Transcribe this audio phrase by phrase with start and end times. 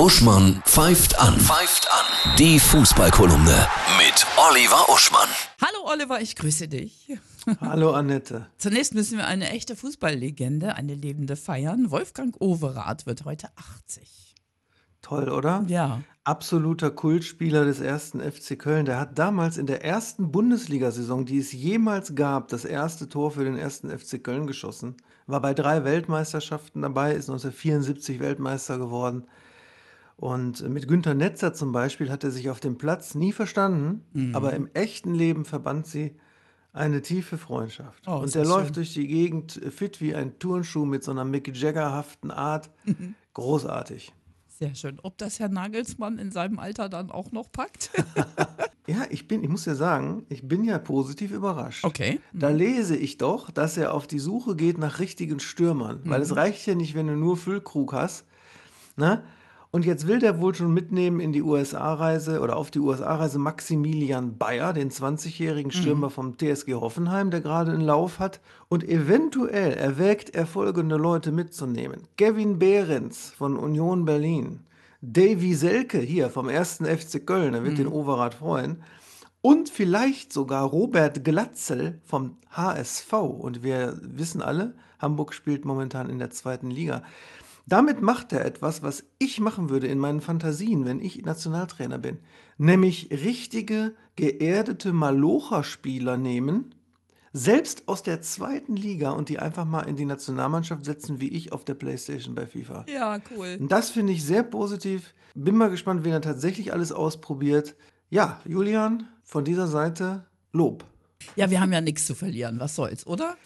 [0.00, 1.38] Uschmann pfeift an.
[1.38, 2.34] Pfeift an.
[2.38, 3.66] Die Fußballkolumne
[3.98, 5.28] mit Oliver Uschmann.
[5.60, 7.18] Hallo Oliver, ich grüße dich.
[7.60, 8.46] Hallo Annette.
[8.56, 11.90] Zunächst müssen wir eine echte Fußballlegende, eine lebende feiern.
[11.90, 14.36] Wolfgang Overath wird heute 80.
[15.02, 15.66] Toll, oder?
[15.68, 16.00] Ja.
[16.24, 18.86] Absoluter Kultspieler des ersten FC Köln.
[18.86, 23.44] Der hat damals in der ersten Bundesliga-Saison, die es jemals gab, das erste Tor für
[23.44, 24.96] den ersten FC Köln geschossen.
[25.26, 29.26] War bei drei Weltmeisterschaften dabei, ist 1974 Weltmeister geworden.
[30.20, 34.34] Und mit Günter Netzer zum Beispiel hat er sich auf dem Platz nie verstanden, Mhm.
[34.36, 36.14] aber im echten Leben verband sie
[36.74, 38.04] eine tiefe Freundschaft.
[38.06, 38.74] Oh, Und der das läuft schön.
[38.74, 42.68] durch die Gegend äh, fit wie ein Turnschuh mit so einer Mick Jagger-haften Art.
[42.84, 43.14] Mhm.
[43.32, 44.12] Großartig.
[44.46, 44.98] Sehr schön.
[45.02, 47.90] Ob das Herr Nagelsmann in seinem Alter dann auch noch packt?
[48.86, 51.84] Ja, ich bin, ich muss ja sagen, ich bin ja positiv überrascht.
[51.84, 52.18] Okay.
[52.32, 56.24] Da lese ich doch, dass er auf die Suche geht nach richtigen Stürmern, weil Mhm.
[56.24, 58.24] es reicht ja nicht, wenn du nur Füllkrug hast.
[58.96, 59.22] Ne?
[59.72, 64.36] Und jetzt will der wohl schon mitnehmen in die USA-Reise oder auf die USA-Reise Maximilian
[64.36, 66.12] Bayer, den 20-jährigen Stürmer Mhm.
[66.12, 68.40] vom TSG Hoffenheim, der gerade einen Lauf hat.
[68.68, 72.08] Und eventuell erwägt er folgende Leute mitzunehmen.
[72.16, 74.60] Kevin Behrens von Union Berlin.
[75.02, 76.78] Davy Selke hier vom 1.
[76.84, 78.82] FC Köln, der wird den Overath freuen.
[79.40, 83.12] Und vielleicht sogar Robert Glatzel vom HSV.
[83.12, 87.02] Und wir wissen alle, Hamburg spielt momentan in der zweiten Liga.
[87.66, 92.18] Damit macht er etwas, was ich machen würde in meinen Fantasien, wenn ich Nationaltrainer bin.
[92.58, 96.74] Nämlich richtige, geerdete Malocha-Spieler nehmen,
[97.32, 101.52] selbst aus der zweiten Liga und die einfach mal in die Nationalmannschaft setzen, wie ich
[101.52, 102.86] auf der Playstation bei FIFA.
[102.88, 103.56] Ja, cool.
[103.60, 105.14] Und das finde ich sehr positiv.
[105.34, 107.76] Bin mal gespannt, wen er tatsächlich alles ausprobiert.
[108.08, 110.84] Ja, Julian, von dieser Seite Lob.
[111.36, 112.60] Ja, wir haben ja nichts zu verlieren.
[112.60, 113.36] Was soll's, oder?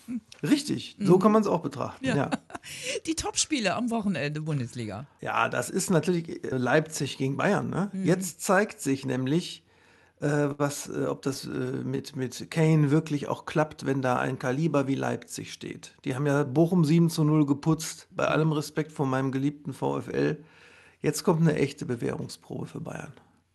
[0.42, 2.05] Richtig, so kann man es auch betrachten.
[2.05, 2.16] Ja.
[2.16, 2.31] Ja.
[3.06, 5.06] Die Topspiele am Wochenende Bundesliga.
[5.20, 7.70] ja, das ist natürlich äh, Leipzig gegen Bayern.
[7.70, 7.91] Ne?
[8.05, 9.64] Jetzt zeigt sich nämlich,
[10.20, 14.38] äh, was, äh, ob das äh, mit, mit Kane wirklich auch klappt, wenn da ein
[14.38, 15.94] Kaliber wie Leipzig steht.
[16.04, 20.43] Die haben ja Bochum 7 zu 0 geputzt, bei allem Respekt vor meinem geliebten VfL.
[21.03, 23.12] Jetzt kommt eine echte Bewährungsprobe für Bayern.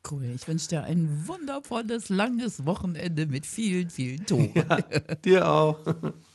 [0.09, 0.25] Cool.
[0.35, 4.51] Ich wünsche dir ein wundervolles, langes Wochenende mit vielen, vielen Toren.
[5.23, 5.79] Dir auch.